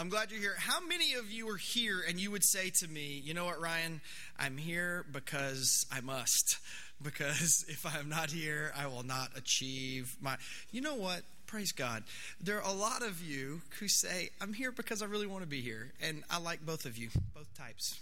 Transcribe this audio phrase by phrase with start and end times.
[0.00, 0.54] I'm glad you're here.
[0.56, 3.60] How many of you are here and you would say to me, you know what,
[3.60, 4.00] Ryan?
[4.38, 6.56] I'm here because I must.
[7.02, 10.38] Because if I'm not here, I will not achieve my.
[10.72, 11.20] You know what?
[11.46, 12.04] Praise God.
[12.40, 15.48] There are a lot of you who say, I'm here because I really want to
[15.48, 15.92] be here.
[16.00, 18.00] And I like both of you, both types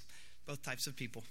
[0.49, 1.23] both types of people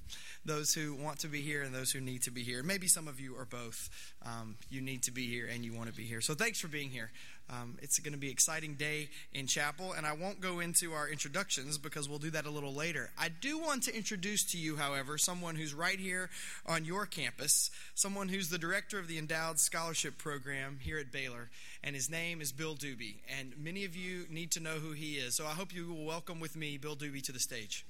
[0.46, 2.64] those who want to be here and those who need to be here.
[2.64, 3.90] Maybe some of you are both.
[4.26, 6.22] Um, you need to be here and you want to be here.
[6.22, 7.12] So thanks for being here.
[7.50, 10.92] Um, it's going to be an exciting day in chapel, and I won't go into
[10.92, 13.10] our introductions because we'll do that a little later.
[13.18, 16.30] I do want to introduce to you, however, someone who's right here
[16.66, 21.50] on your campus, someone who's the director of the Endowed Scholarship Program here at Baylor,
[21.84, 23.16] and his name is Bill Doobie.
[23.40, 25.36] And many of you need to know who he is.
[25.36, 27.86] So I hope you will welcome with me Bill Doobie to the stage.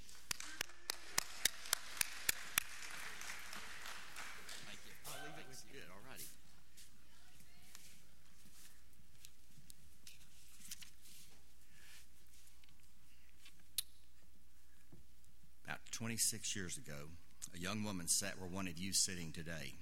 [15.67, 17.09] About 26 years ago,
[17.55, 19.73] a young woman sat where one of you is sitting today.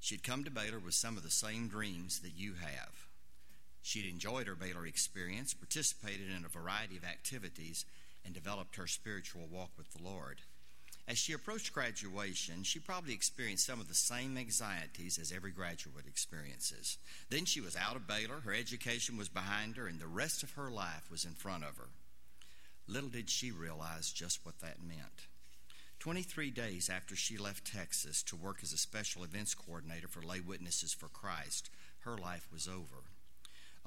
[0.00, 3.06] She had come to Baylor with some of the same dreams that you have.
[3.82, 7.84] She'd enjoyed her Baylor experience, participated in a variety of activities,
[8.24, 10.40] and developed her spiritual walk with the Lord.
[11.06, 16.08] As she approached graduation, she probably experienced some of the same anxieties as every graduate
[16.08, 16.98] experiences.
[17.30, 20.50] Then she was out of Baylor, her education was behind her, and the rest of
[20.54, 21.90] her life was in front of her.
[22.88, 25.28] Little did she realize just what that meant.
[26.00, 30.40] 23 days after she left Texas to work as a special events coordinator for Lay
[30.40, 33.04] Witnesses for Christ, her life was over.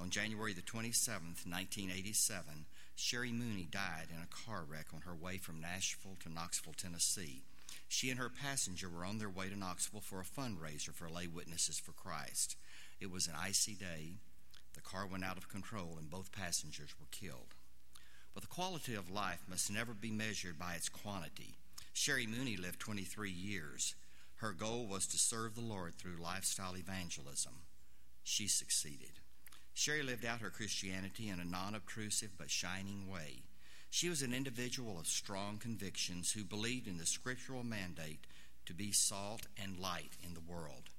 [0.00, 5.36] On January the 27th, 1987, Sherry Mooney died in a car wreck on her way
[5.36, 7.42] from Nashville to Knoxville, Tennessee.
[7.88, 11.26] She and her passenger were on their way to Knoxville for a fundraiser for Lay
[11.26, 12.56] Witnesses for Christ.
[12.98, 14.14] It was an icy day.
[14.74, 17.55] The car went out of control and both passengers were killed.
[18.36, 21.56] But the quality of life must never be measured by its quantity.
[21.94, 23.94] Sherry Mooney lived 23 years.
[24.36, 27.54] Her goal was to serve the Lord through lifestyle evangelism.
[28.22, 29.20] She succeeded.
[29.72, 33.44] Sherry lived out her Christianity in a non obtrusive but shining way.
[33.88, 38.26] She was an individual of strong convictions who believed in the scriptural mandate
[38.66, 40.90] to be salt and light in the world.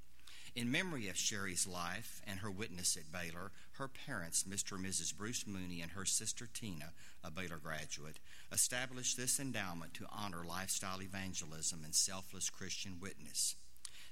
[0.57, 4.71] In memory of Sherry's life and her witness at Baylor, her parents, Mr.
[4.71, 5.15] and Mrs.
[5.15, 8.17] Bruce Mooney and her sister Tina, a Baylor graduate,
[8.51, 13.53] established this endowment to honor lifestyle evangelism and selfless Christian witness.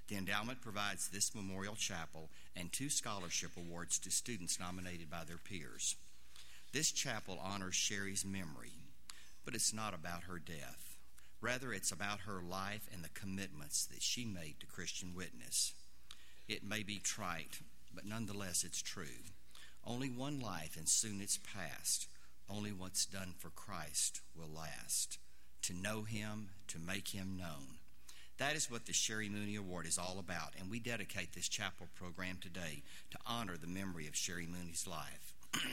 [0.08, 5.38] The endowment provides this memorial chapel and two scholarship awards to students nominated by their
[5.38, 5.96] peers.
[6.74, 8.74] This chapel honors Sherry's memory,
[9.46, 10.96] but it's not about her death.
[11.42, 15.74] Rather, it's about her life and the commitments that she made to Christian witness.
[16.48, 17.60] It may be trite,
[17.94, 19.24] but nonetheless it's true.
[19.84, 22.08] Only one life, and soon it's past.
[22.48, 25.18] Only what's done for Christ will last.
[25.64, 27.80] To know Him, to make Him known.
[28.38, 31.88] That is what the Sherry Mooney Award is all about, and we dedicate this chapel
[31.96, 35.34] program today to honor the memory of Sherry Mooney's life.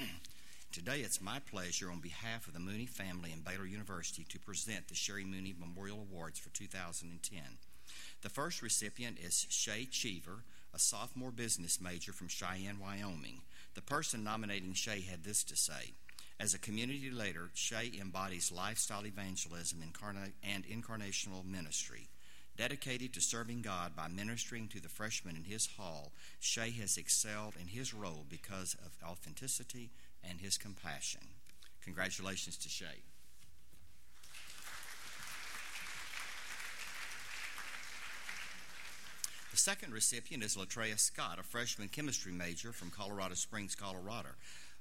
[0.73, 4.89] today, it's my pleasure on behalf of the Mooney family and Baylor University to present
[4.89, 7.43] the Sherry Mooney Memorial Awards for 2010.
[8.23, 10.45] The first recipient is Shay Cheever,
[10.75, 13.43] a sophomore business major from Cheyenne, Wyoming.
[13.75, 15.93] The person nominating Shay had this to say
[16.41, 22.09] As a community leader, Shay embodies lifestyle evangelism and incarnational ministry.
[22.57, 27.55] Dedicated to serving God by ministering to the freshmen in his hall, Shay has excelled
[27.61, 29.91] in his role because of authenticity
[30.23, 31.23] and his compassion.
[31.83, 33.05] Congratulations to Shay.
[39.53, 44.31] The second recipient is Latreia Scott, a freshman chemistry major from Colorado Springs, Colorado.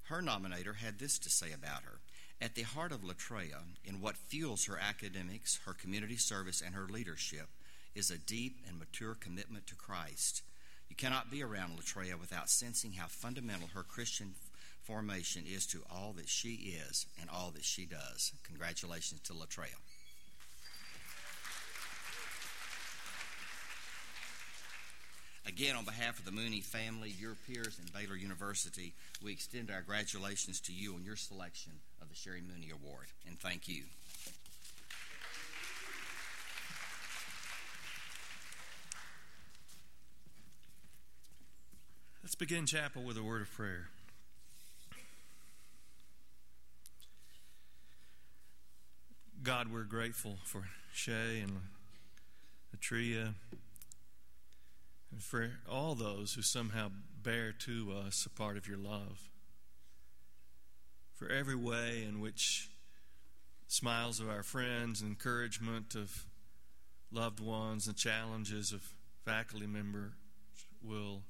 [0.04, 2.00] Her nominator had this to say about her.
[2.42, 6.88] At the heart of Latreia, in what fuels her academics, her community service, and her
[6.88, 7.50] leadership,
[7.96, 10.42] is a deep and mature commitment to Christ.
[10.88, 14.36] You cannot be around Latreia without sensing how fundamental her Christian
[14.84, 18.32] formation is to all that she is and all that she does.
[18.44, 19.76] Congratulations to Latreia.
[25.52, 29.78] Again, on behalf of the Mooney family, your peers, and Baylor University, we extend our
[29.80, 33.84] congratulations to you on your selection of the Sherry Mooney Award, and thank you.
[42.24, 43.90] Let's begin chapel with a word of prayer.
[49.44, 51.58] God, we're grateful for Shay and
[52.74, 53.34] Latreia
[55.12, 56.90] and for all those who somehow
[57.22, 59.30] bear to us a part of your love.
[61.14, 62.72] for every way in which
[63.68, 66.26] smiles of our friends, encouragement of
[67.12, 68.94] loved ones, and challenges of
[69.24, 70.14] faculty members
[70.82, 71.22] will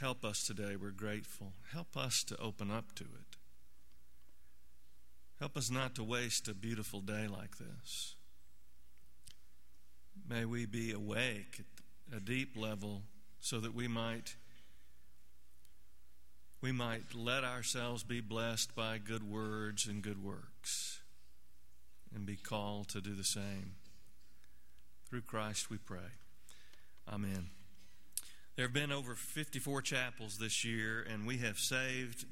[0.00, 0.74] help us today.
[0.74, 1.52] We're grateful.
[1.70, 3.36] Help us to open up to it.
[5.38, 8.14] Help us not to waste a beautiful day like this.
[10.26, 11.60] May we be awake
[12.14, 13.02] a deep level
[13.40, 14.36] so that we might
[16.62, 21.00] we might let ourselves be blessed by good words and good works
[22.14, 23.74] and be called to do the same.
[25.08, 26.16] Through Christ we pray.
[27.12, 27.50] Amen.
[28.56, 32.24] There have been over 54 chapels this year, and we have saved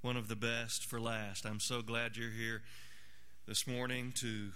[0.00, 1.44] one of the best for last.
[1.44, 2.62] I'm so glad you're here
[3.46, 4.50] this morning to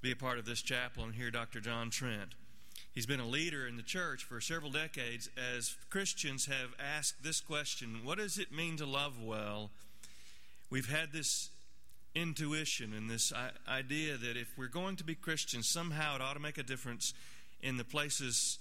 [0.00, 1.60] be a part of this chapel and hear Dr.
[1.60, 2.34] John Trent.
[2.92, 7.40] He's been a leader in the church for several decades as Christians have asked this
[7.40, 9.70] question What does it mean to love well?
[10.70, 11.50] We've had this
[12.14, 13.32] intuition and this
[13.68, 17.14] idea that if we're going to be Christians, somehow it ought to make a difference
[17.62, 18.58] in the places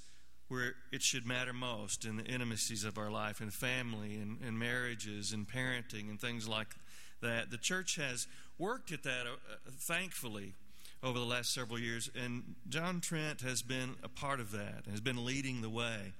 [0.48, 4.58] where it should matter most in the intimacies of our life, in family, and, and
[4.58, 6.76] marriages, and parenting, and things like
[7.22, 7.52] that.
[7.52, 8.28] The church has
[8.58, 10.54] worked at that, uh, thankfully,
[11.02, 14.92] over the last several years, and John Trent has been a part of that, and
[14.92, 16.14] has been leading the way.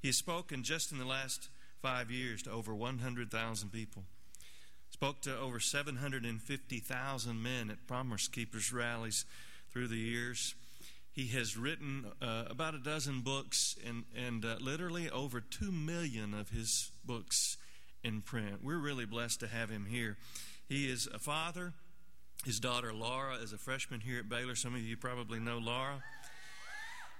[0.00, 1.48] He has spoken just in the last
[1.82, 4.04] five years to over 100,000 people.
[4.90, 9.24] Spoke to over 750,000 men at Promise Keepers rallies
[9.70, 10.54] through the years.
[11.12, 16.32] He has written uh, about a dozen books and, and uh, literally over 2 million
[16.32, 17.56] of his books
[18.02, 18.64] in print.
[18.64, 20.16] We're really blessed to have him here.
[20.68, 21.72] He is a father.
[22.44, 24.54] His daughter Laura is a freshman here at Baylor.
[24.54, 26.02] Some of you probably know Laura.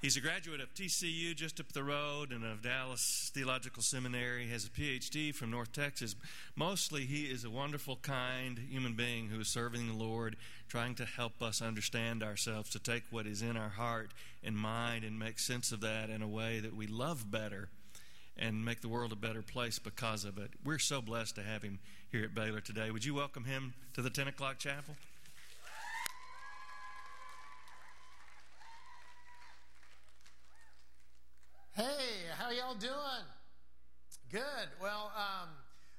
[0.02, 4.44] He's a graduate of TCU just up the road and of Dallas Theological Seminary.
[4.44, 6.14] He has a PhD from North Texas.
[6.54, 10.36] Mostly, he is a wonderful, kind human being who is serving the Lord,
[10.68, 14.10] trying to help us understand ourselves, to take what is in our heart
[14.42, 17.70] and mind and make sense of that in a way that we love better
[18.36, 20.50] and make the world a better place because of it.
[20.62, 21.78] We're so blessed to have him
[22.12, 22.90] here at Baylor today.
[22.90, 24.96] Would you welcome him to the 10 o'clock chapel?
[31.76, 31.82] Hey,
[32.38, 33.26] how y'all doing?
[34.30, 34.42] Good.
[34.80, 35.48] Well, um,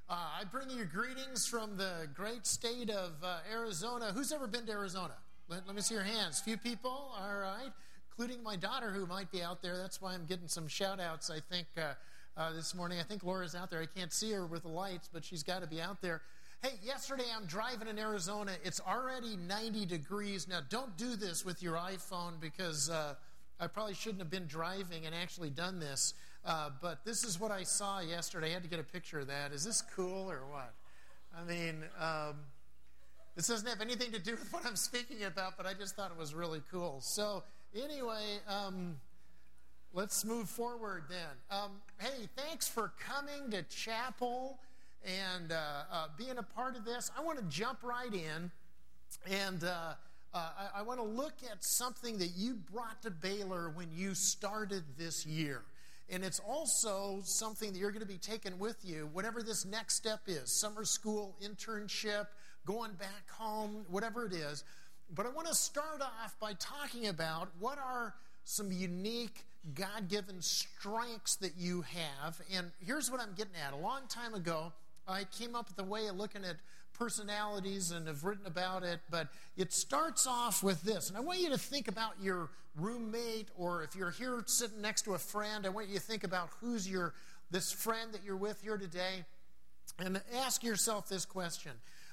[0.10, 4.14] uh, I bring you greetings from the great state of uh, Arizona.
[4.14, 5.16] Who's ever been to Arizona?
[5.50, 6.40] Let, let, me see your hands.
[6.40, 7.74] Few people, all right,
[8.10, 9.76] including my daughter who might be out there.
[9.76, 11.96] That's why I'm getting some shout outs, I think, uh,
[12.40, 13.00] uh this morning.
[13.02, 13.82] I think Laura's out there.
[13.82, 16.22] I can't see her with the lights, but she's got to be out there.
[16.64, 18.54] Hey, yesterday I'm driving in Arizona.
[18.64, 20.48] It's already 90 degrees.
[20.48, 23.16] Now, don't do this with your iPhone because uh,
[23.60, 26.14] I probably shouldn't have been driving and actually done this,
[26.46, 28.52] uh, but this is what I saw yesterday.
[28.52, 29.52] I had to get a picture of that.
[29.52, 30.74] Is this cool or what?
[31.38, 32.36] I mean, um,
[33.36, 36.12] this doesn't have anything to do with what I'm speaking about, but I just thought
[36.12, 37.00] it was really cool.
[37.02, 37.44] So,
[37.74, 38.98] anyway, um,
[39.94, 41.20] let's move forward then.
[41.50, 44.60] Um, hey, thanks for coming to chapel
[45.06, 45.56] and uh,
[45.92, 47.12] uh, being a part of this.
[47.18, 48.52] I want to jump right in
[49.30, 49.64] and
[50.36, 54.14] uh, I, I want to look at something that you brought to Baylor when you
[54.14, 55.62] started this year.
[56.10, 59.96] And it's also something that you're going to be taking with you, whatever this next
[59.96, 62.28] step is summer school, internship,
[62.66, 64.66] going back home, whatever it is.
[65.16, 70.42] But I want to start off by talking about what are some unique God given
[70.42, 72.40] strengths that you have.
[72.54, 73.74] And here's what I'm getting at.
[73.74, 74.74] A long time ago,
[75.08, 76.58] I came up with a way of looking at
[76.94, 81.10] personalities and have written about it, but it starts off with this.
[81.10, 85.04] And I want you to think about your roommate, or if you're here sitting next
[85.04, 87.14] to a friend, I want you to think about who's your
[87.52, 89.24] this friend that you're with here today,
[90.00, 91.72] and ask yourself this question.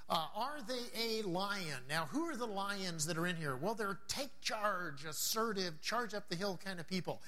[0.08, 1.78] Uh, are they a lion?
[1.88, 3.56] Now, who are the lions that are in here?
[3.56, 7.22] Well, they're take charge, assertive, charge up the hill kind of people.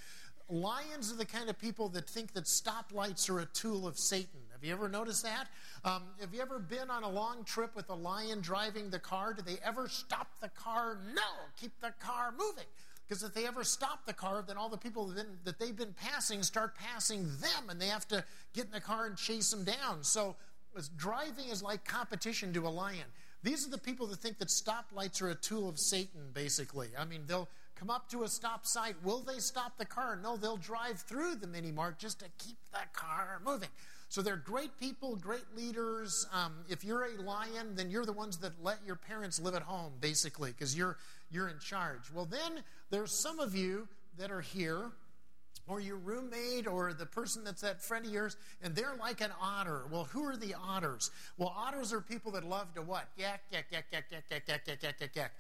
[0.48, 4.40] Lions are the kind of people that think that stoplights are a tool of Satan.
[4.52, 5.48] Have you ever noticed that?
[5.84, 9.32] Um, have you ever been on a long trip with a lion driving the car?
[9.32, 10.98] Do they ever stop the car?
[11.14, 11.22] No,
[11.58, 12.64] keep the car moving.
[13.06, 15.12] Because if they ever stop the car, then all the people
[15.44, 18.24] that, they've been passing start passing them, and they have to
[18.54, 20.02] get in the car and chase them down.
[20.02, 20.36] So
[20.96, 23.04] driving is like competition to a lion.
[23.42, 26.88] These are the people that think that stoplights are a tool of Satan, basically.
[26.98, 28.94] I mean, they'll come up to a stop sign.
[29.02, 30.18] Will they stop the car?
[30.22, 33.68] No, they'll drive through the mini mart just to keep the car moving.
[34.08, 36.26] So they're great people, great leaders.
[36.32, 39.62] Um, if you're a lion, then you're the ones that let your parents live at
[39.62, 40.98] home, basically, because you're
[41.30, 42.12] you're in charge.
[42.14, 43.88] Well, then there's some of you
[44.18, 44.92] that are here
[45.66, 49.32] or your roommate or the person that's that friend of yours, and they're like an
[49.40, 49.84] otter.
[49.90, 51.10] Well, who are the otters?
[51.38, 53.08] Well, otters are people that love to what?
[53.16, 55.32] Yak, yak, yak, yak, yak, yak, yak, yak, yak, yak, yak.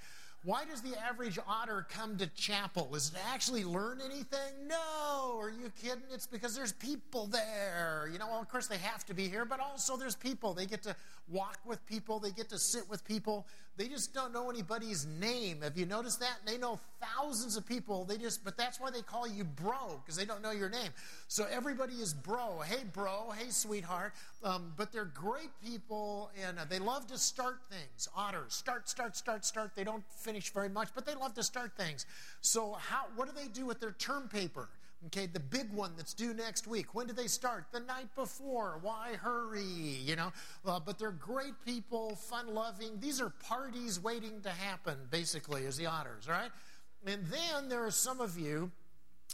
[0.44, 2.94] Why does the average otter come to chapel?
[2.94, 4.68] Is it actually learn anything?
[4.68, 5.38] No.
[5.38, 6.02] Are you kidding?
[6.12, 8.10] It's because there's people there.
[8.12, 10.52] You know, well, of course they have to be here, but also there's people.
[10.52, 10.94] They get to
[11.28, 13.46] walk with people, they get to sit with people.
[13.76, 15.62] They just don't know anybody's name.
[15.62, 16.36] Have you noticed that?
[16.46, 18.04] They know thousands of people.
[18.04, 20.90] They just, but that's why they call you bro, because they don't know your name.
[21.26, 22.60] So everybody is bro.
[22.60, 23.32] Hey, bro.
[23.36, 24.14] Hey, sweetheart.
[24.44, 28.08] Um, but they're great people, and uh, they love to start things.
[28.16, 29.72] Otters start, start, start, start.
[29.74, 32.06] They don't finish very much, but they love to start things.
[32.40, 33.06] So how?
[33.16, 34.68] What do they do with their term paper?
[35.06, 36.94] Okay, the big one that's due next week.
[36.94, 37.66] When do they start?
[37.72, 38.78] The night before.
[38.80, 39.62] Why hurry?
[39.62, 40.32] You know,
[40.64, 42.98] uh, but they're great people, fun loving.
[43.00, 46.50] These are parties waiting to happen, basically, as the otters, right?
[47.06, 48.70] And then there are some of you.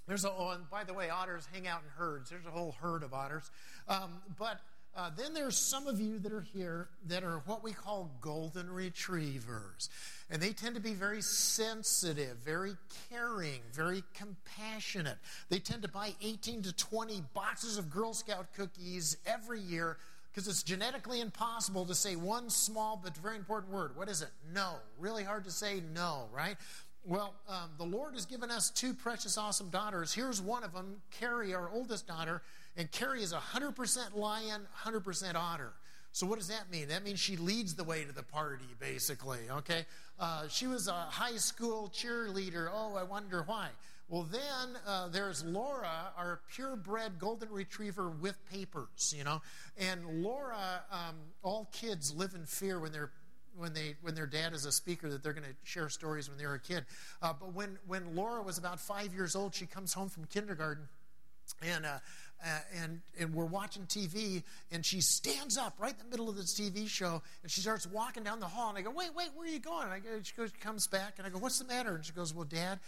[0.08, 2.30] There's a, oh, and by the way, otters hang out in herds.
[2.30, 3.48] There's a whole herd of otters.
[3.86, 4.58] Um, but
[4.96, 8.70] uh, then there's some of you that are here that are what we call golden
[8.70, 9.88] retrievers.
[10.30, 12.76] And they tend to be very sensitive, very
[13.08, 15.18] caring, very compassionate.
[15.48, 19.96] They tend to buy 18 to 20 boxes of Girl Scout cookies every year
[20.32, 23.96] because it's genetically impossible to say one small but very important word.
[23.96, 24.30] What is it?
[24.52, 24.74] No.
[24.98, 26.56] Really hard to say no, right?
[27.04, 30.12] Well, um, the Lord has given us two precious, awesome daughters.
[30.12, 32.42] Here's one of them, Kari, our oldest daughter.
[32.76, 35.72] And Kari is 100% lion, 100% otter.
[36.12, 36.88] So what does that mean?
[36.88, 39.38] That means she leads the way to the party, basically.
[39.50, 39.86] Okay,
[40.18, 42.68] uh, she was a high school cheerleader.
[42.72, 43.68] Oh, I wonder why.
[44.08, 49.14] Well, then uh, there's Laura, our purebred golden retriever with papers.
[49.16, 49.40] You know,
[49.78, 53.12] and Laura, um, all kids live in fear when they're
[53.56, 56.38] when they when their dad is a speaker that they're going to share stories when
[56.38, 56.86] they're a kid.
[57.22, 60.88] Uh, but when when Laura was about five years old, she comes home from kindergarten,
[61.62, 61.98] and uh,
[62.82, 64.42] and, and we're watching TV,
[64.72, 67.86] and she stands up right in the middle of this TV show, and she starts
[67.86, 68.70] walking down the hall.
[68.70, 70.86] And I go, "Wait, wait, where are you going?" And I go, she goes, comes
[70.86, 72.80] back, and I go, "What's the matter?" And she goes, "Well, Dad,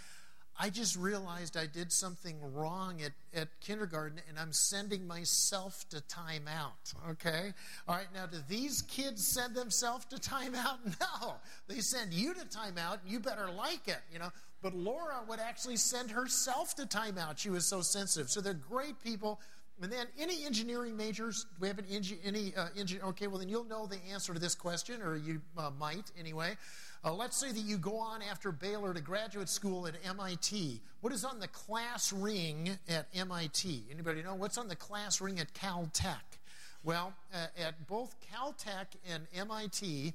[0.59, 5.97] I just realized I did something wrong at, at kindergarten and I'm sending myself to
[6.03, 6.95] timeout.
[7.13, 7.53] Okay?
[7.89, 10.79] All right, now do these kids send themselves to timeout?
[11.01, 11.35] No.
[11.69, 14.31] They send you to timeout and you better like it, you know.
[14.63, 17.37] But Laura would actually send herself to timeout.
[17.37, 18.31] She was so sensitive.
[18.31, 19.41] So they're great people.
[19.83, 21.45] And then any engineering majors?
[21.45, 23.05] Do we have engi- any uh, engineer?
[23.09, 26.57] Okay, well then you'll know the answer to this question, or you uh, might anyway.
[27.05, 30.81] Uh, let's say that you go on after Baylor to graduate school at MIT.
[31.01, 33.87] What is on the class ring at MIT?
[33.91, 36.39] Anybody know what's on the class ring at Caltech?
[36.85, 40.15] Well, uh, at both Caltech and MIT,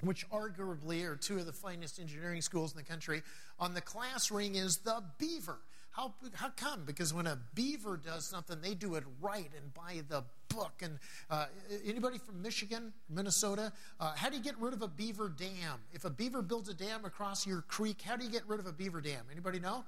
[0.00, 3.22] which arguably are two of the finest engineering schools in the country,
[3.58, 5.58] on the class ring is the Beaver.
[5.96, 6.82] How, how come?
[6.84, 10.24] Because when a beaver does something, they do it right and by the
[10.54, 10.82] book.
[10.82, 10.98] And
[11.30, 11.46] uh,
[11.86, 15.80] anybody from Michigan, Minnesota, uh, how do you get rid of a beaver dam?
[15.94, 18.66] If a beaver builds a dam across your creek, how do you get rid of
[18.66, 19.24] a beaver dam?
[19.32, 19.86] Anybody know?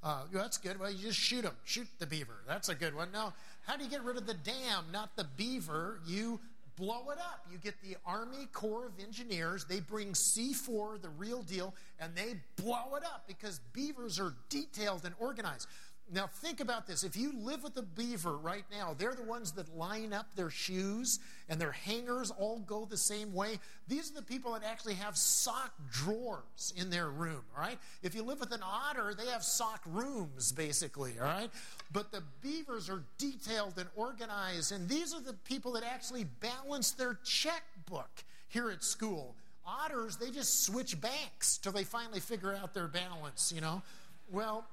[0.00, 0.78] Uh, that's good.
[0.78, 1.54] Well, you just shoot them.
[1.64, 2.36] Shoot the beaver.
[2.46, 3.10] That's a good one.
[3.10, 3.34] Now,
[3.66, 5.98] how do you get rid of the dam, not the beaver?
[6.06, 6.38] You
[6.78, 7.46] blow it up.
[7.50, 12.36] You get the Army Corps of Engineers, they bring C4, the real deal, and they
[12.56, 15.66] blow it up because beavers are detailed and organized.
[16.10, 17.04] Now, think about this.
[17.04, 20.48] If you live with a beaver right now, they're the ones that line up their
[20.48, 21.18] shoes
[21.50, 23.58] and their hangers all go the same way.
[23.88, 27.78] These are the people that actually have sock drawers in their room, all right?
[28.02, 31.50] If you live with an otter, they have sock rooms, basically, all right?
[31.92, 36.92] But the beavers are detailed and organized, and these are the people that actually balance
[36.92, 39.34] their checkbook here at school.
[39.66, 43.82] Otters, they just switch banks till they finally figure out their balance, you know?
[44.30, 44.66] Well,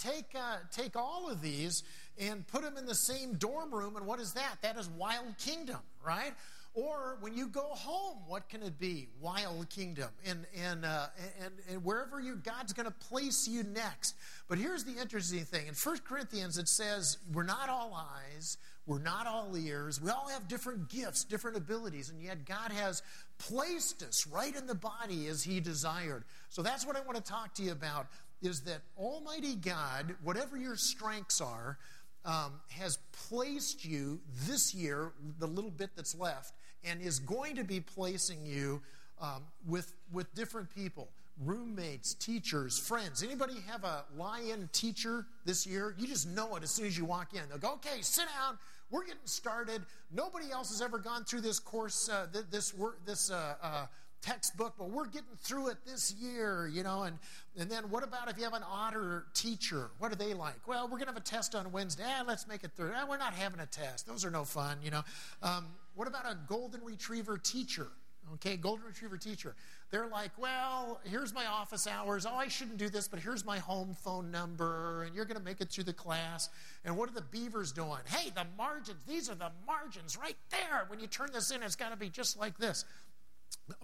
[0.00, 1.82] take, uh, take all of these
[2.18, 4.56] and put them in the same dorm room, and what is that?
[4.62, 6.32] That is Wild Kingdom, right?
[6.72, 9.08] Or when you go home, what can it be?
[9.20, 10.08] Wild Kingdom.
[10.24, 11.06] And, and, uh,
[11.42, 14.14] and, and wherever you, God's going to place you next.
[14.48, 15.66] But here's the interesting thing.
[15.66, 20.00] In 1 Corinthians, it says, We're not all eyes, we're not all ears.
[20.00, 23.02] We all have different gifts, different abilities, and yet God has
[23.38, 26.24] placed us right in the body as He desired.
[26.50, 28.06] So that's what I want to talk to you about
[28.42, 31.78] is that Almighty God, whatever your strengths are,
[32.24, 36.54] um, has placed you this year, the little bit that's left,
[36.84, 38.80] and is going to be placing you
[39.20, 41.08] um, with, with different people
[41.42, 43.22] roommates, teachers, friends.
[43.22, 45.94] Anybody have a lion teacher this year?
[45.98, 47.40] You just know it as soon as you walk in.
[47.48, 48.58] They'll go, okay, sit down.
[48.90, 49.82] We're getting started.
[50.12, 53.86] Nobody else has ever gone through this course, uh, this, work this uh, uh,
[54.22, 57.02] textbook, but we're getting through it this year, you know.
[57.04, 57.18] And,
[57.58, 59.90] and then what about if you have an otter teacher?
[59.98, 60.66] What are they like?
[60.66, 62.04] Well, we're going to have a test on Wednesday.
[62.06, 62.92] Ah, let's make it through.
[62.94, 64.06] Ah, we're not having a test.
[64.06, 65.02] Those are no fun, you know.
[65.42, 67.88] Um, what about a golden retriever teacher?
[68.34, 69.56] Okay, golden retriever teacher.
[69.90, 72.26] They're like, well, here's my office hours.
[72.26, 75.42] Oh, I shouldn't do this, but here's my home phone number, and you're going to
[75.42, 76.48] make it through the class.
[76.84, 77.98] And what are the beavers doing?
[78.06, 79.02] Hey, the margins.
[79.08, 80.84] These are the margins right there.
[80.86, 82.84] When you turn this in, it's got to be just like this.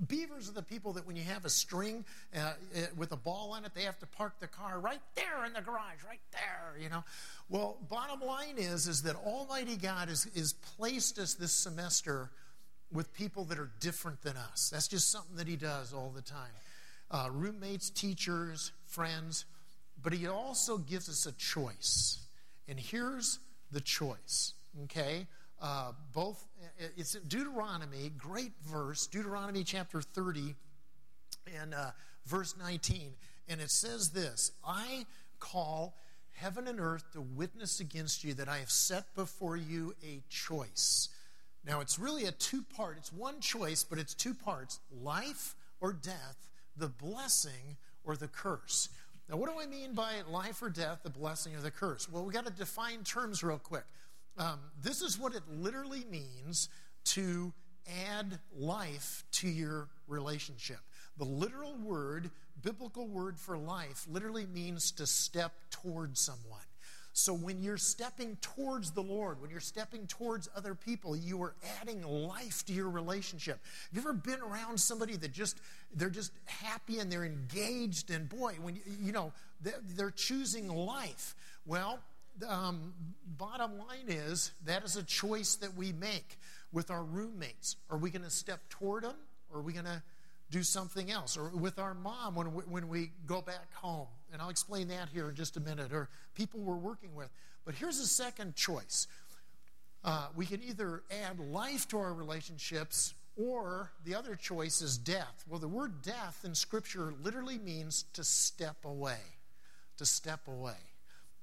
[0.06, 3.52] Beavers are the people that when you have a string uh, uh, with a ball
[3.52, 6.80] on it, they have to park the car right there in the garage, right there,
[6.80, 7.04] you know.
[7.48, 12.30] Well, bottom line is, is that Almighty God is, is placed us this semester
[12.92, 14.70] with people that are different than us.
[14.70, 16.50] That's just something that he does all the time.
[17.10, 19.44] Uh, roommates, teachers, friends,
[20.02, 22.20] but he also gives us a choice.
[22.68, 23.38] And here's
[23.70, 25.26] the choice, okay?
[25.60, 26.46] Uh, both,
[26.96, 30.54] it's Deuteronomy, great verse, Deuteronomy chapter 30
[31.60, 31.90] and uh,
[32.26, 33.12] verse 19.
[33.48, 35.06] And it says this I
[35.38, 35.96] call
[36.32, 41.08] heaven and earth to witness against you that I have set before you a choice.
[41.66, 45.92] Now, it's really a two part, it's one choice, but it's two parts life or
[45.92, 48.88] death, the blessing or the curse.
[49.28, 52.08] Now, what do I mean by life or death, the blessing or the curse?
[52.08, 53.84] Well, we've got to define terms real quick.
[54.38, 56.68] Um, this is what it literally means
[57.04, 57.52] to
[58.08, 60.78] add life to your relationship.
[61.18, 62.30] The literal word,
[62.62, 66.60] biblical word for life, literally means to step towards someone.
[67.16, 71.54] So when you're stepping towards the Lord, when you're stepping towards other people, you are
[71.80, 73.58] adding life to your relationship.
[73.90, 75.58] Have you ever been around somebody that just
[75.94, 81.34] they're just happy and they're engaged and boy, when you, know they're choosing life.
[81.64, 82.00] Well,
[82.48, 82.92] um,
[83.38, 86.38] bottom line is that is a choice that we make
[86.72, 87.76] with our roommates.
[87.90, 89.16] Are we going to step toward them
[89.52, 90.02] or are we going to
[90.50, 91.36] do something else?
[91.36, 94.08] Or with our mom when we, when we go back home?
[94.32, 95.92] And I'll explain that here in just a minute.
[95.92, 97.30] Or people we're working with.
[97.64, 99.06] But here's a second choice
[100.04, 105.44] uh, we can either add life to our relationships or the other choice is death.
[105.48, 109.18] Well, the word death in Scripture literally means to step away,
[109.98, 110.76] to step away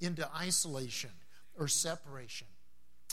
[0.04, 1.10] into isolation
[1.58, 2.48] or separation.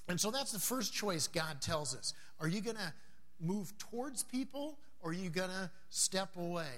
[0.08, 2.14] And so that's the first choice God tells us.
[2.40, 2.92] Are you going to
[3.40, 6.68] move towards people or are you going to step away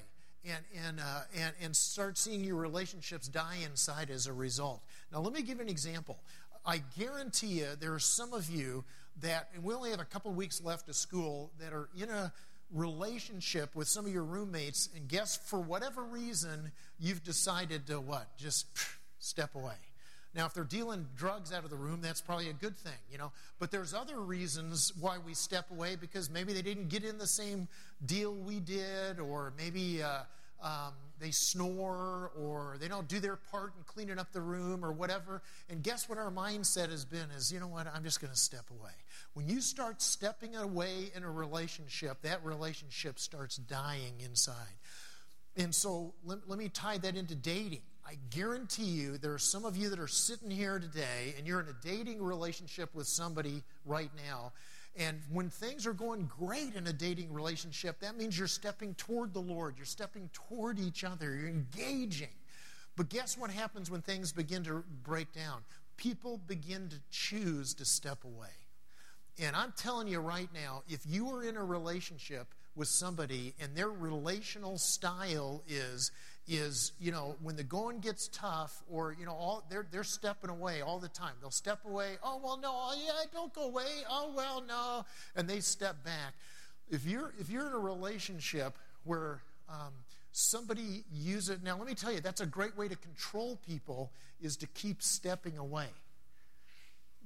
[0.45, 4.83] and, and, uh, and, and start seeing your relationships die inside as a result?
[5.13, 6.19] Now, let me give an example.
[6.65, 8.85] I guarantee you there are some of you
[9.21, 12.33] that, and we only have a couple weeks left of school, that are in a
[12.73, 18.37] relationship with some of your roommates, and guess for whatever reason, you've decided to what?
[18.37, 18.67] Just
[19.19, 19.75] step away.
[20.35, 23.19] Now, if they're dealing drugs out of the room, that's probably a good thing, you
[23.19, 23.33] know.
[23.59, 27.27] But there's other reasons why we step away because maybe they didn't get in the
[27.27, 27.69] same
[28.05, 30.21] deal we did, or maybe uh,
[30.63, 34.91] um, they snore, or they don't do their part in cleaning up the room, or
[34.91, 35.43] whatever.
[35.69, 38.39] And guess what our mindset has been is, you know what, I'm just going to
[38.39, 38.93] step away.
[39.35, 44.55] When you start stepping away in a relationship, that relationship starts dying inside.
[45.57, 47.83] And so let, let me tie that into dating.
[48.07, 51.61] I guarantee you there are some of you that are sitting here today and you're
[51.61, 54.53] in a dating relationship with somebody right now.
[54.97, 59.33] And when things are going great in a dating relationship, that means you're stepping toward
[59.33, 59.77] the Lord.
[59.77, 61.35] You're stepping toward each other.
[61.35, 62.29] You're engaging.
[62.97, 65.63] But guess what happens when things begin to break down?
[65.97, 68.49] People begin to choose to step away.
[69.41, 73.75] And I'm telling you right now, if you are in a relationship with somebody and
[73.75, 76.11] their relational style is
[76.49, 80.51] is you know when the going gets tough or you know all they're they're stepping
[80.51, 81.35] away all the time.
[81.41, 83.87] They'll step away oh well no oh, yeah don't go away.
[84.11, 85.05] Oh well no
[85.37, 86.35] and they step back.
[86.91, 89.93] If you're if you're in a relationship where um,
[90.33, 94.57] somebody uses now let me tell you that's a great way to control people is
[94.57, 95.89] to keep stepping away.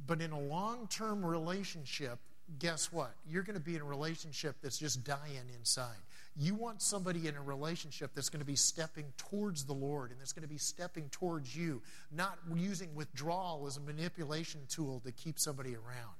[0.06, 2.18] But in a long-term relationship
[2.58, 3.12] guess what?
[3.28, 5.96] You're going to be in a relationship that's just dying inside
[6.38, 10.20] you want somebody in a relationship that's going to be stepping towards the Lord and
[10.20, 11.80] that's going to be stepping towards you,
[12.14, 16.14] not using withdrawal as a manipulation tool to keep somebody around.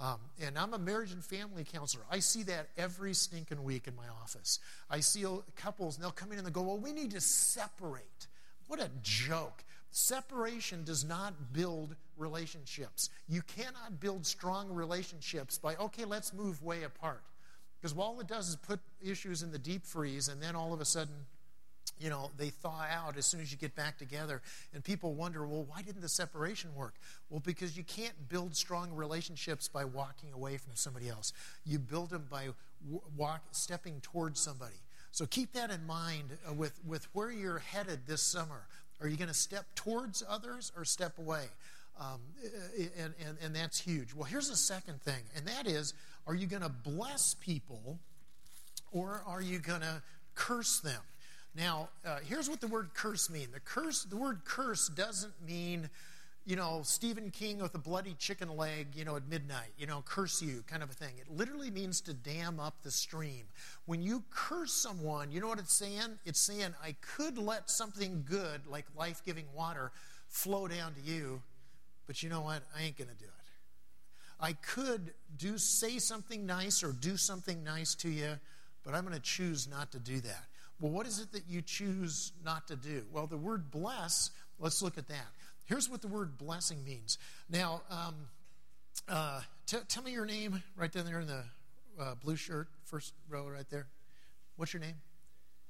[0.00, 2.04] Um, and I'm a marriage and family counselor.
[2.10, 4.58] I see that every stinking week in my office.
[4.88, 8.28] I see couples, and they'll come in and they'll go, Well, we need to separate.
[8.66, 9.62] What a joke.
[9.90, 13.10] Separation does not build relationships.
[13.28, 17.22] You cannot build strong relationships by, okay, let's move way apart.
[17.80, 20.80] Because all it does is put issues in the deep freeze, and then all of
[20.80, 21.14] a sudden,
[21.98, 24.40] you know, they thaw out as soon as you get back together.
[24.74, 26.94] And people wonder, well, why didn't the separation work?
[27.28, 31.32] Well, because you can't build strong relationships by walking away from somebody else.
[31.64, 32.48] You build them by
[33.16, 34.76] walk, stepping towards somebody.
[35.12, 38.62] So keep that in mind uh, with, with where you're headed this summer.
[39.00, 41.46] Are you going to step towards others or step away?
[41.98, 42.20] Um,
[42.98, 44.14] and, and, and that's huge.
[44.14, 45.92] Well, here's the second thing, and that is
[46.26, 47.98] are you going to bless people
[48.92, 50.02] or are you going to
[50.34, 51.00] curse them?
[51.54, 53.52] Now, uh, here's what the word curse means.
[53.52, 55.90] The curse, the word curse doesn't mean
[56.46, 60.02] you know, Stephen King with a bloody chicken leg, you know, at midnight, you know,
[60.04, 61.12] curse you kind of a thing.
[61.18, 63.44] It literally means to dam up the stream.
[63.86, 66.18] When you curse someone, you know what it's saying?
[66.24, 69.92] It's saying, I could let something good, like life giving water,
[70.28, 71.42] flow down to you,
[72.06, 72.62] but you know what?
[72.76, 73.39] I ain't going to do it.
[74.40, 78.38] I could do say something nice or do something nice to you,
[78.84, 80.46] but I'm going to choose not to do that.
[80.80, 83.04] Well, what is it that you choose not to do?
[83.12, 85.26] Well, the word bless, let's look at that.
[85.66, 87.18] Here's what the word blessing means.
[87.50, 88.14] Now, um,
[89.08, 91.44] uh, t- tell me your name right down there in the
[92.00, 93.86] uh, blue shirt, first row right there.
[94.56, 94.96] What's your name?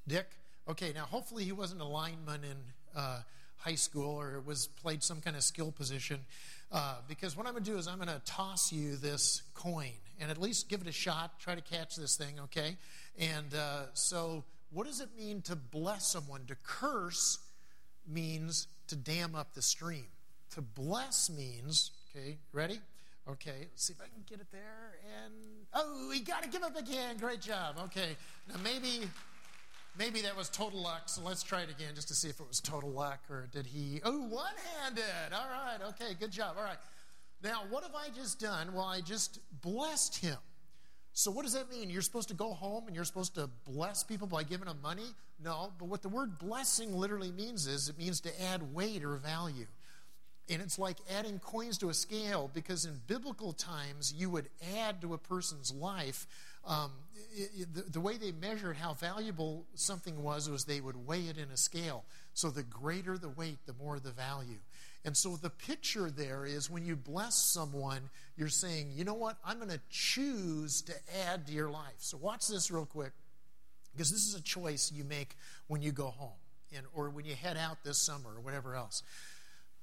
[0.06, 0.26] Dick.
[0.68, 0.92] Okay.
[0.94, 2.56] Now, hopefully, he wasn't a lineman in
[2.96, 3.20] uh,
[3.56, 6.20] high school or was played some kind of skill position.
[6.72, 9.90] Uh, because what I'm going to do is I'm going to toss you this coin
[10.20, 11.40] and at least give it a shot.
[11.40, 12.38] Try to catch this thing.
[12.44, 12.76] Okay.
[13.18, 16.42] And uh, so, what does it mean to bless someone?
[16.46, 17.38] To curse
[18.06, 20.06] means to dam up the stream.
[20.54, 22.80] To bless means, okay, ready?
[23.28, 24.98] Okay, let's see if I can get it there.
[25.24, 25.34] And
[25.74, 27.16] oh, we got to give up again.
[27.18, 27.76] Great job.
[27.84, 28.16] Okay,
[28.48, 29.08] now maybe,
[30.00, 31.02] maybe that was total luck.
[31.04, 33.66] So let's try it again just to see if it was total luck or did
[33.66, 34.00] he?
[34.02, 35.34] Oh, one-handed.
[35.34, 35.78] All right.
[35.90, 36.56] Okay, good job.
[36.58, 36.78] All right.
[37.44, 38.72] Now, what have I just done?
[38.72, 40.38] Well, I just blessed him.
[41.12, 41.90] So, what does that mean?
[41.90, 45.14] You're supposed to go home and you're supposed to bless people by giving them money?
[45.42, 49.16] No, but what the word blessing literally means is it means to add weight or
[49.16, 49.66] value.
[50.48, 55.00] And it's like adding coins to a scale because in biblical times, you would add
[55.02, 56.26] to a person's life.
[56.66, 56.92] Um,
[57.34, 61.22] it, it, the, the way they measured how valuable something was was they would weigh
[61.22, 62.04] it in a scale.
[62.34, 64.58] So the greater the weight, the more the value.
[65.04, 69.38] And so the picture there is when you bless someone, you're saying, you know what?
[69.44, 70.92] I'm going to choose to
[71.26, 71.94] add to your life.
[71.98, 73.12] So watch this real quick,
[73.92, 75.36] because this is a choice you make
[75.68, 76.36] when you go home
[76.76, 79.02] and, or when you head out this summer or whatever else.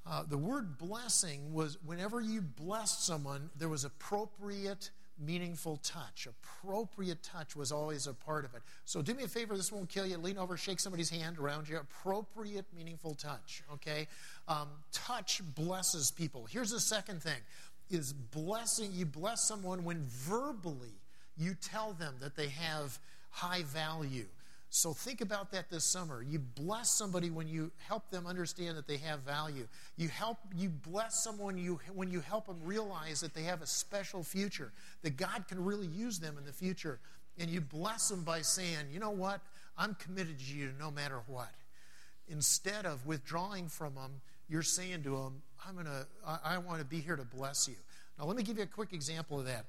[0.06, 6.28] Uh, the word blessing was whenever you blessed someone, there was appropriate meaningful touch.
[6.28, 8.62] Appropriate touch was always a part of it.
[8.86, 10.18] So do me a favor, this won't kill you.
[10.18, 11.78] Lean over, shake somebody's hand around you.
[11.78, 14.08] Appropriate, meaningful touch, okay?
[14.48, 16.48] Um, touch blesses people.
[16.50, 17.40] Here's the second thing
[17.90, 18.92] is blessing.
[18.94, 20.94] You bless someone when verbally
[21.38, 23.00] you tell them that they have
[23.30, 24.26] high value.
[24.70, 26.22] So think about that this summer.
[26.22, 29.68] You bless somebody when you help them understand that they have value.
[29.96, 33.66] You help you bless someone you when you help them realize that they have a
[33.66, 37.00] special future, that God can really use them in the future.
[37.40, 39.42] And you bless them by saying, "You know what?
[39.78, 41.54] I'm committed to you no matter what."
[42.28, 46.80] Instead of withdrawing from them, you're saying to them, "I'm going to I, I want
[46.80, 47.76] to be here to bless you."
[48.20, 49.66] Now, let me give you a quick example of that.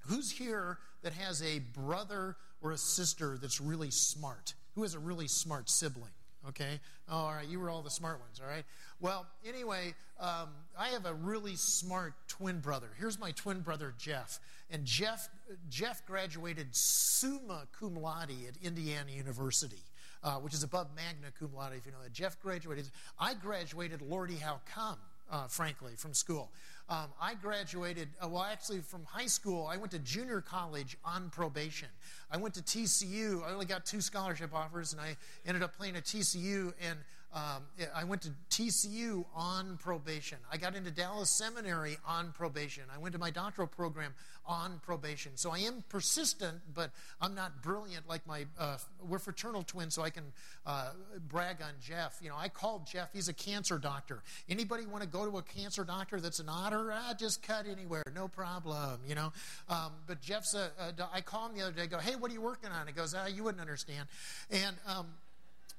[0.00, 4.54] Who's here that has a brother or a sister that's really smart?
[4.74, 6.10] Who has a really smart sibling?
[6.48, 6.80] Okay?
[7.08, 8.64] Oh, all right, you were all the smart ones, all right?
[9.00, 12.88] Well, anyway, um, I have a really smart twin brother.
[12.98, 14.40] Here's my twin brother, Jeff.
[14.70, 15.28] And Jeff,
[15.68, 19.82] Jeff graduated summa cum laude at Indiana University.
[20.20, 22.12] Uh, which is above magna cum laude, if you know that.
[22.12, 22.90] Jeff graduated.
[23.20, 24.98] I graduated, Lordy, how come?
[25.30, 26.50] Uh, frankly, from school.
[26.90, 31.28] Um, I graduated, uh, well, actually, from high school, I went to junior college on
[31.28, 31.88] probation.
[32.30, 33.46] I went to TCU.
[33.46, 35.14] I only got two scholarship offers, and I
[35.46, 36.72] ended up playing at TCU.
[36.80, 36.98] And
[37.34, 37.64] um,
[37.94, 40.38] I went to TCU on probation.
[40.50, 42.84] I got into Dallas Seminary on probation.
[42.94, 44.14] I went to my doctoral program
[44.46, 45.32] on probation.
[45.34, 48.46] So I am persistent, but I'm not brilliant like my.
[48.58, 50.24] Uh, we're fraternal twins, so I can
[50.64, 50.92] uh,
[51.28, 52.18] brag on Jeff.
[52.22, 53.10] You know, I called Jeff.
[53.12, 54.22] He's a cancer doctor.
[54.48, 56.90] Anybody want to go to a cancer doctor that's an otter?
[56.92, 59.00] Ah, just cut anywhere, no problem.
[59.06, 59.32] You know,
[59.68, 61.08] um, but Jeff's a, a.
[61.12, 61.82] I call him the other day.
[61.82, 62.86] I go, hey, what are you working on?
[62.86, 64.08] He goes, ah, you wouldn't understand.
[64.50, 65.08] And um,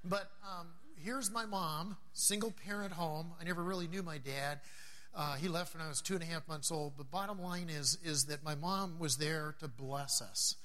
[0.06, 0.68] but um,
[1.04, 3.32] here's my mom, single parent home.
[3.40, 4.60] I never really knew my dad.
[5.16, 6.94] Uh, he left when I was two and a half months old.
[6.98, 10.56] But bottom line is, is that my mom was there to bless us.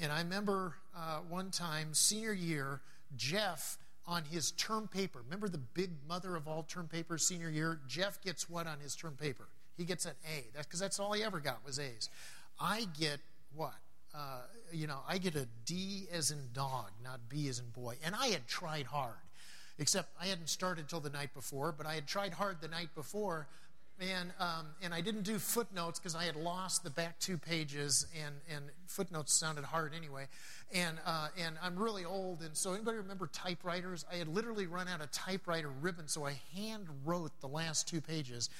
[0.00, 2.80] And I remember uh, one time, senior year,
[3.16, 5.20] Jeff on his term paper.
[5.24, 7.80] Remember the big mother of all term papers, senior year?
[7.88, 9.48] Jeff gets what on his term paper?
[9.76, 10.44] He gets an A.
[10.54, 12.10] That's because that's all he ever got was A's.
[12.60, 13.18] I get
[13.54, 13.74] what?
[14.14, 17.96] Uh, you know, I get a D as in dog, not B as in boy.
[18.04, 19.14] And I had tried hard
[19.78, 22.94] except I hadn't started till the night before, but I had tried hard the night
[22.94, 23.46] before.
[24.00, 28.06] and um, and I didn't do footnotes because I had lost the back two pages,
[28.20, 30.26] and and footnotes sounded hard anyway,
[30.72, 34.04] and uh, and I'm really old, and so anybody remember typewriters?
[34.10, 38.00] I had literally run out of typewriter ribbon, so I hand wrote the last two
[38.00, 38.50] pages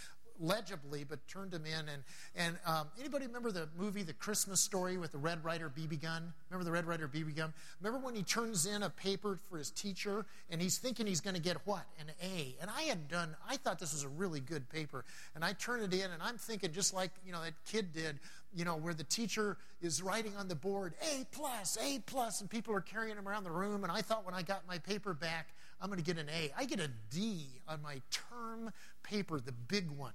[0.41, 1.89] legibly, but turned them in.
[1.89, 2.03] And,
[2.37, 6.33] and um, anybody remember the movie The Christmas Story with the Red Ryder BB gun?
[6.51, 7.53] Remember the Red Ryder BB gun?
[7.81, 11.37] Remember when he turns in a paper for his teacher and he's thinking he's going
[11.37, 11.85] to get what?
[12.01, 12.57] An A.
[12.61, 15.05] And I had done, I thought this was a really good paper.
[15.35, 18.19] And I turn it in and I'm thinking just like, you know, that kid did,
[18.55, 22.49] you know, where the teacher is writing on the board, A plus, A plus, and
[22.49, 23.83] people are carrying him around the room.
[23.83, 25.49] And I thought when I got my paper back,
[25.81, 26.51] I'm going to get an A.
[26.57, 30.13] I get a D on my term paper, the big one.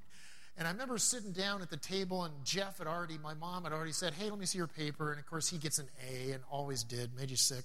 [0.60, 3.72] And I remember sitting down at the table, and Jeff had already, my mom had
[3.72, 5.12] already said, Hey, let me see your paper.
[5.12, 7.64] And of course, he gets an A and always did, made you sick.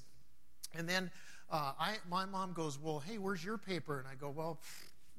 [0.77, 1.11] And then
[1.51, 3.99] uh, I, my mom goes, Well, hey, where's your paper?
[3.99, 4.61] And I go, Well,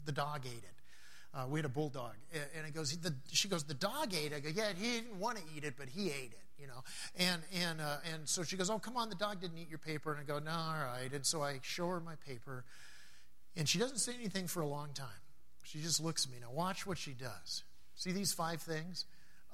[0.06, 1.38] the dog ate it.
[1.38, 2.14] Uh, we had a bulldog.
[2.34, 4.36] And it goes, the, she goes, The dog ate it.
[4.36, 6.82] I go, Yeah, he didn't want to eat it, but he ate it, you know.
[7.18, 9.80] And, and, uh, and so she goes, Oh, come on, the dog didn't eat your
[9.80, 10.14] paper.
[10.14, 11.12] And I go, No, all right.
[11.12, 12.64] And so I show her my paper.
[13.58, 15.25] And she doesn't say anything for a long time.
[15.66, 16.38] She just looks at me.
[16.40, 17.64] Now, watch what she does.
[17.96, 19.06] See these five things?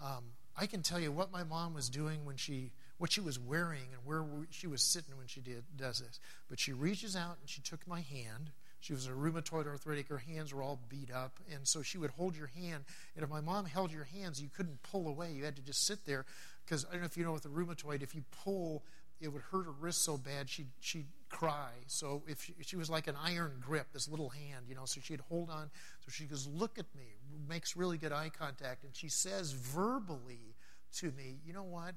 [0.03, 0.25] Um,
[0.57, 3.87] I can tell you what my mom was doing when she, what she was wearing
[3.93, 6.19] and where she was sitting when she did, does this.
[6.49, 8.51] But she reaches out and she took my hand.
[8.81, 10.09] She was a rheumatoid arthritic.
[10.09, 11.39] Her hands were all beat up.
[11.53, 12.83] And so she would hold your hand.
[13.15, 15.31] And if my mom held your hands, you couldn't pull away.
[15.31, 16.25] You had to just sit there.
[16.65, 18.83] Because I don't know if you know with the rheumatoid, if you pull,
[19.21, 21.69] it would hurt her wrist so bad she'd, she'd cry.
[21.87, 24.99] So if she, she, was like an iron grip, this little hand, you know, so
[25.01, 25.69] she'd hold on.
[26.05, 27.05] So she goes, Look at me,
[27.47, 28.83] makes really good eye contact.
[28.83, 30.55] And she says verbally
[30.97, 31.93] to me, You know what?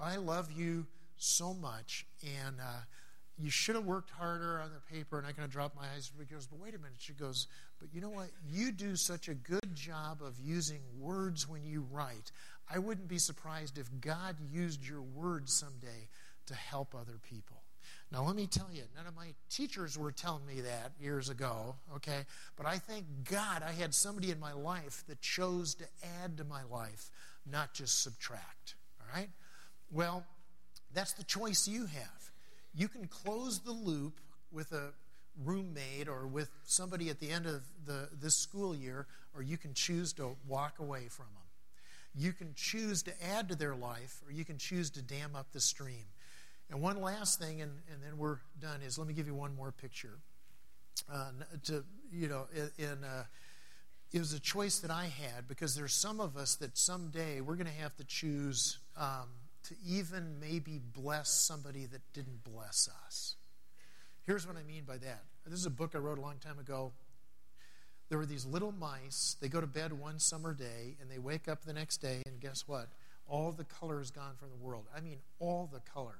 [0.00, 2.06] I love you so much.
[2.22, 2.82] And uh,
[3.38, 5.18] you should have worked harder on the paper.
[5.18, 6.10] And I kind of drop my eyes.
[6.18, 6.96] She goes, But wait a minute.
[6.98, 7.46] She goes,
[7.78, 8.28] But you know what?
[8.50, 12.32] You do such a good job of using words when you write.
[12.72, 16.08] I wouldn't be surprised if God used your words someday
[16.46, 17.62] to help other people.
[18.10, 21.76] Now, let me tell you, none of my teachers were telling me that years ago,
[21.96, 22.24] okay?
[22.56, 25.84] But I thank God I had somebody in my life that chose to
[26.22, 27.10] add to my life,
[27.50, 29.30] not just subtract, all right?
[29.90, 30.24] Well,
[30.92, 32.30] that's the choice you have.
[32.74, 34.92] You can close the loop with a
[35.42, 39.72] roommate or with somebody at the end of the, this school year, or you can
[39.72, 41.42] choose to walk away from them.
[42.14, 45.52] You can choose to add to their life, or you can choose to dam up
[45.52, 46.04] the stream.
[46.72, 49.54] And one last thing, and, and then we're done, is let me give you one
[49.54, 50.18] more picture.
[51.12, 51.30] Uh,
[51.64, 52.46] to you know,
[52.78, 53.24] in uh,
[54.10, 57.56] it was a choice that I had because there's some of us that someday we're
[57.56, 59.28] going to have to choose um,
[59.64, 63.36] to even maybe bless somebody that didn't bless us.
[64.26, 65.24] Here's what I mean by that.
[65.44, 66.92] This is a book I wrote a long time ago.
[68.08, 69.36] There were these little mice.
[69.42, 72.40] They go to bed one summer day and they wake up the next day, and
[72.40, 72.88] guess what?
[73.28, 74.86] All the color is gone from the world.
[74.96, 76.16] I mean, all the color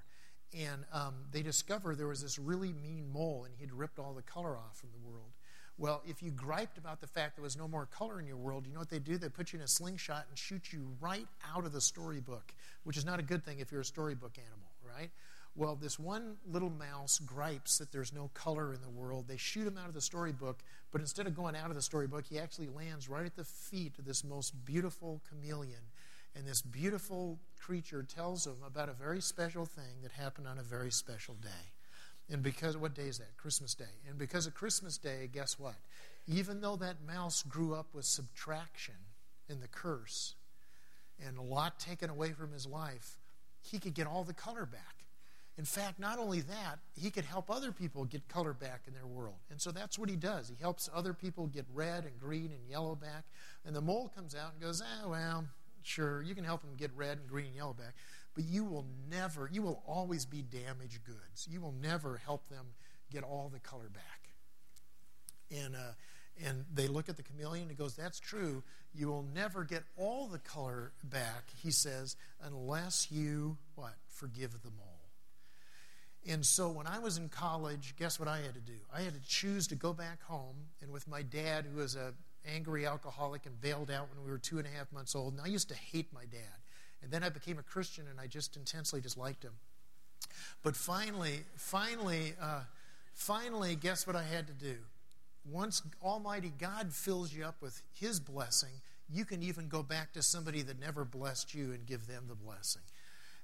[0.55, 4.23] and um, they discover there was this really mean mole, and he'd ripped all the
[4.23, 5.33] color off from the world.
[5.79, 8.67] Well, if you griped about the fact there was no more color in your world,
[8.67, 9.17] you know what they do?
[9.17, 12.53] They put you in a slingshot and shoot you right out of the storybook,
[12.85, 15.11] which is not a good thing if you're a storybook animal, right?
[15.55, 19.27] Well, this one little mouse gripes that there's no color in the world.
[19.29, 22.25] They shoot him out of the storybook, but instead of going out of the storybook,
[22.27, 25.81] he actually lands right at the feet of this most beautiful chameleon
[26.35, 30.63] and this beautiful creature tells them about a very special thing that happened on a
[30.63, 31.71] very special day.
[32.31, 33.37] And because, what day is that?
[33.37, 33.85] Christmas Day.
[34.09, 35.75] And because of Christmas Day, guess what?
[36.27, 38.95] Even though that mouse grew up with subtraction
[39.49, 40.35] in the curse
[41.25, 43.19] and a lot taken away from his life,
[43.61, 45.05] he could get all the color back.
[45.59, 49.07] In fact, not only that, he could help other people get color back in their
[49.07, 49.37] world.
[49.51, 50.49] And so that's what he does.
[50.49, 53.25] He helps other people get red and green and yellow back.
[53.67, 55.45] And the mole comes out and goes, ah, well,
[55.87, 57.95] sure, you can help them get red and green and yellow back,
[58.35, 61.47] but you will never, you will always be damaged goods.
[61.51, 62.67] You will never help them
[63.11, 64.31] get all the color back.
[65.51, 65.93] And, uh,
[66.45, 68.63] and they look at the chameleon and goes, That's true.
[68.95, 73.95] You will never get all the color back, he says, unless you, what?
[74.09, 74.93] Forgive them all.
[76.27, 78.79] And so when I was in college, guess what I had to do?
[78.95, 82.13] I had to choose to go back home and with my dad, who was a
[82.47, 85.35] angry alcoholic and bailed out when we were two and a half months old.
[85.35, 86.59] And I used to hate my dad.
[87.03, 89.53] And then I became a Christian and I just intensely disliked him.
[90.63, 92.63] But finally, finally, uh,
[93.13, 94.77] finally, guess what I had to do?
[95.45, 98.81] Once Almighty God fills you up with His blessing,
[99.13, 102.35] you can even go back to somebody that never blessed you and give them the
[102.35, 102.83] blessing.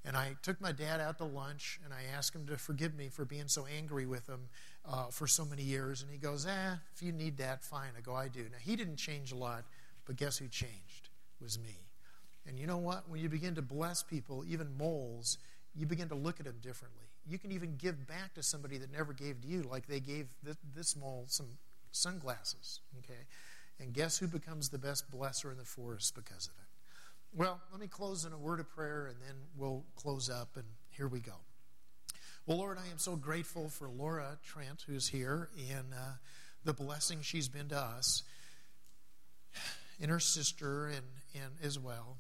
[0.05, 3.09] And I took my dad out to lunch and I asked him to forgive me
[3.09, 4.49] for being so angry with him
[4.91, 6.03] uh, for so many years.
[6.03, 7.91] And he goes, eh, if you need that, fine.
[7.97, 8.41] I go, I do.
[8.41, 9.65] Now, he didn't change a lot,
[10.07, 11.11] But guess who changed?
[11.41, 11.77] It was me.
[12.47, 13.09] And you know what?
[13.09, 15.37] When you begin to bless people, even moles,
[15.75, 17.05] you begin to look at them differently.
[17.27, 20.29] You can even give back to somebody that never gave to you, like they gave
[20.43, 21.59] this, this mole some
[21.93, 22.81] sunglasses.
[23.01, 23.21] Okay?
[23.79, 27.39] And guess who becomes the best blesser in the forest because of it?
[27.39, 30.65] Well, let me close in a word of prayer and then we'll close up, and
[30.91, 31.35] here we go.
[32.49, 36.13] Well, Lord, I am so grateful for Laura Trent, who's here, and uh,
[36.65, 38.23] the blessing she's been to us,
[40.01, 42.17] and her sister, and, and as well.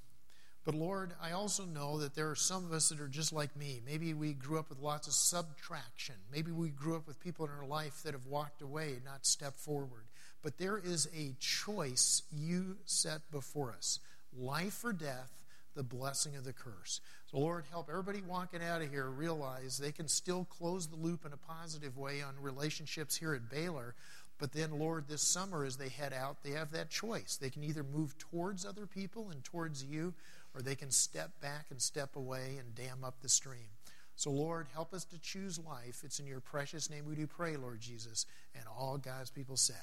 [0.66, 3.56] But Lord, I also know that there are some of us that are just like
[3.56, 3.80] me.
[3.86, 6.16] Maybe we grew up with lots of subtraction.
[6.30, 9.56] Maybe we grew up with people in our life that have walked away, not stepped
[9.56, 10.04] forward.
[10.42, 13.98] But there is a choice you set before us
[14.38, 15.32] life or death,
[15.74, 17.00] the blessing of the curse.
[17.30, 21.24] So, Lord, help everybody walking out of here realize they can still close the loop
[21.24, 23.94] in a positive way on relationships here at Baylor.
[24.38, 27.36] But then, Lord, this summer as they head out, they have that choice.
[27.36, 30.14] They can either move towards other people and towards you,
[30.54, 33.68] or they can step back and step away and dam up the stream.
[34.14, 36.02] So, Lord, help us to choose life.
[36.04, 38.26] It's in your precious name we do pray, Lord Jesus.
[38.54, 39.76] And all God's people said,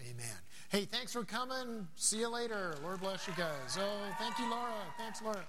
[0.00, 0.36] Amen.
[0.70, 1.88] Hey, thanks for coming.
[1.96, 2.74] See you later.
[2.82, 3.78] Lord bless you guys.
[3.80, 4.72] Oh, thank you, Laura.
[4.98, 5.44] Thanks, Laura.